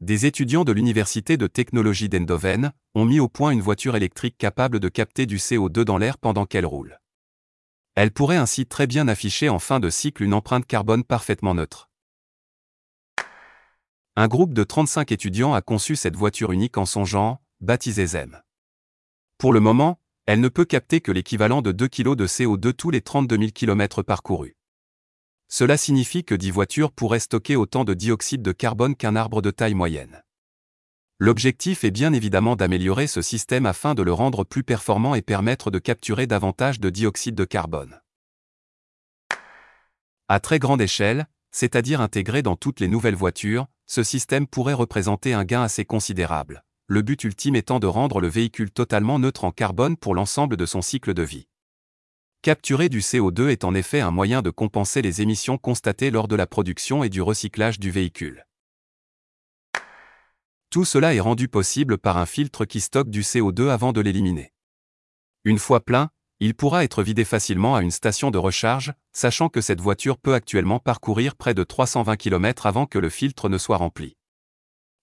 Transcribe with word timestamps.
des 0.00 0.26
étudiants 0.26 0.64
de 0.64 0.72
l'Université 0.72 1.38
de 1.38 1.46
technologie 1.46 2.10
d'Endoven 2.10 2.72
ont 2.94 3.06
mis 3.06 3.18
au 3.18 3.28
point 3.28 3.50
une 3.50 3.62
voiture 3.62 3.96
électrique 3.96 4.36
capable 4.36 4.78
de 4.78 4.90
capter 4.90 5.24
du 5.24 5.38
CO2 5.38 5.84
dans 5.84 5.96
l'air 5.96 6.18
pendant 6.18 6.44
qu'elle 6.44 6.66
roule. 6.66 7.00
Elle 7.94 8.10
pourrait 8.10 8.36
ainsi 8.36 8.66
très 8.66 8.86
bien 8.86 9.08
afficher 9.08 9.48
en 9.48 9.58
fin 9.58 9.80
de 9.80 9.88
cycle 9.88 10.22
une 10.22 10.34
empreinte 10.34 10.66
carbone 10.66 11.02
parfaitement 11.02 11.54
neutre. 11.54 11.88
Un 14.16 14.28
groupe 14.28 14.52
de 14.52 14.64
35 14.64 15.12
étudiants 15.12 15.54
a 15.54 15.62
conçu 15.62 15.96
cette 15.96 16.16
voiture 16.16 16.52
unique 16.52 16.76
en 16.76 16.84
son 16.84 17.06
genre, 17.06 17.40
baptisée 17.60 18.06
ZEM. 18.06 18.42
Pour 19.38 19.54
le 19.54 19.60
moment, 19.60 19.98
elle 20.26 20.40
ne 20.40 20.48
peut 20.48 20.64
capter 20.66 21.00
que 21.00 21.12
l'équivalent 21.12 21.62
de 21.62 21.72
2 21.72 21.88
kg 21.88 22.14
de 22.14 22.26
CO2 22.26 22.74
tous 22.74 22.90
les 22.90 23.00
32 23.00 23.38
000 23.38 23.50
km 23.52 24.02
parcourus. 24.02 24.56
Cela 25.48 25.76
signifie 25.76 26.24
que 26.24 26.34
10 26.34 26.50
voitures 26.50 26.92
pourraient 26.92 27.20
stocker 27.20 27.56
autant 27.56 27.84
de 27.84 27.94
dioxyde 27.94 28.42
de 28.42 28.52
carbone 28.52 28.96
qu'un 28.96 29.16
arbre 29.16 29.42
de 29.42 29.50
taille 29.50 29.74
moyenne. 29.74 30.22
L'objectif 31.18 31.84
est 31.84 31.90
bien 31.90 32.12
évidemment 32.12 32.56
d'améliorer 32.56 33.06
ce 33.06 33.22
système 33.22 33.64
afin 33.64 33.94
de 33.94 34.02
le 34.02 34.12
rendre 34.12 34.44
plus 34.44 34.64
performant 34.64 35.14
et 35.14 35.22
permettre 35.22 35.70
de 35.70 35.78
capturer 35.78 36.26
davantage 36.26 36.78
de 36.78 36.90
dioxyde 36.90 37.34
de 37.34 37.44
carbone. 37.44 38.00
À 40.28 40.40
très 40.40 40.58
grande 40.58 40.82
échelle, 40.82 41.26
c'est-à-dire 41.52 42.00
intégré 42.00 42.42
dans 42.42 42.56
toutes 42.56 42.80
les 42.80 42.88
nouvelles 42.88 43.14
voitures, 43.14 43.66
ce 43.86 44.02
système 44.02 44.46
pourrait 44.46 44.74
représenter 44.74 45.32
un 45.32 45.44
gain 45.44 45.62
assez 45.62 45.84
considérable, 45.84 46.64
le 46.86 47.00
but 47.00 47.24
ultime 47.24 47.56
étant 47.56 47.78
de 47.78 47.86
rendre 47.86 48.20
le 48.20 48.28
véhicule 48.28 48.70
totalement 48.70 49.18
neutre 49.18 49.44
en 49.44 49.52
carbone 49.52 49.96
pour 49.96 50.14
l'ensemble 50.14 50.56
de 50.56 50.66
son 50.66 50.82
cycle 50.82 51.14
de 51.14 51.22
vie. 51.22 51.46
Capturer 52.46 52.88
du 52.88 53.00
CO2 53.00 53.48
est 53.48 53.64
en 53.64 53.74
effet 53.74 53.98
un 53.98 54.12
moyen 54.12 54.40
de 54.40 54.50
compenser 54.50 55.02
les 55.02 55.20
émissions 55.20 55.58
constatées 55.58 56.12
lors 56.12 56.28
de 56.28 56.36
la 56.36 56.46
production 56.46 57.02
et 57.02 57.08
du 57.08 57.20
recyclage 57.20 57.80
du 57.80 57.90
véhicule. 57.90 58.46
Tout 60.70 60.84
cela 60.84 61.12
est 61.12 61.18
rendu 61.18 61.48
possible 61.48 61.98
par 61.98 62.18
un 62.18 62.24
filtre 62.24 62.64
qui 62.64 62.80
stocke 62.80 63.10
du 63.10 63.22
CO2 63.22 63.68
avant 63.70 63.92
de 63.92 64.00
l'éliminer. 64.00 64.52
Une 65.42 65.58
fois 65.58 65.80
plein, 65.80 66.10
il 66.38 66.54
pourra 66.54 66.84
être 66.84 67.02
vidé 67.02 67.24
facilement 67.24 67.74
à 67.74 67.82
une 67.82 67.90
station 67.90 68.30
de 68.30 68.38
recharge, 68.38 68.94
sachant 69.12 69.48
que 69.48 69.60
cette 69.60 69.80
voiture 69.80 70.16
peut 70.16 70.34
actuellement 70.34 70.78
parcourir 70.78 71.34
près 71.34 71.52
de 71.52 71.64
320 71.64 72.14
km 72.14 72.66
avant 72.66 72.86
que 72.86 73.00
le 73.00 73.08
filtre 73.08 73.48
ne 73.48 73.58
soit 73.58 73.78
rempli. 73.78 74.16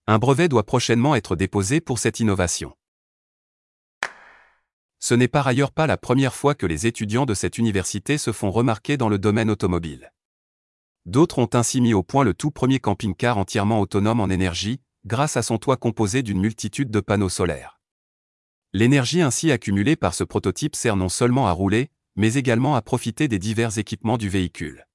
Un 0.08 0.18
brevet 0.18 0.48
doit 0.48 0.66
prochainement 0.66 1.14
être 1.14 1.36
déposé 1.36 1.82
pour 1.82 2.00
cette 2.00 2.22
innovation. 2.22 2.74
Ce 5.06 5.14
n'est 5.14 5.28
par 5.28 5.46
ailleurs 5.48 5.74
pas 5.74 5.86
la 5.86 5.98
première 5.98 6.34
fois 6.34 6.56
que 6.56 6.66
les 6.66 6.88
étudiants 6.88 7.26
de 7.26 7.34
cette 7.34 7.58
université 7.58 8.18
se 8.18 8.32
font 8.32 8.52
remarquer 8.52 8.96
dans 8.96 9.10
le 9.10 9.20
domaine 9.20 9.50
automobile. 9.50 10.14
D'autres 11.06 11.40
ont 11.40 11.50
ainsi 11.52 11.82
mis 11.82 11.94
au 11.94 12.04
point 12.04 12.24
le 12.24 12.34
tout 12.34 12.52
premier 12.52 12.80
camping-car 12.80 13.38
entièrement 13.38 13.82
autonome 13.82 14.22
en 14.22 14.30
énergie, 14.30 14.80
grâce 15.06 15.36
à 15.36 15.42
son 15.42 15.58
toit 15.58 15.76
composé 15.76 16.24
d'une 16.24 16.40
multitude 16.40 16.90
de 16.90 17.02
panneaux 17.02 17.28
solaires. 17.28 17.82
L'énergie 18.72 19.22
ainsi 19.22 19.52
accumulée 19.52 19.98
par 19.98 20.14
ce 20.14 20.24
prototype 20.24 20.74
sert 20.74 20.96
non 20.96 21.10
seulement 21.10 21.48
à 21.48 21.52
rouler, 21.52 21.90
mais 22.16 22.36
également 22.36 22.78
à 22.78 22.82
profiter 22.82 23.28
des 23.28 23.40
divers 23.40 23.78
équipements 23.78 24.18
du 24.18 24.30
véhicule. 24.30 24.88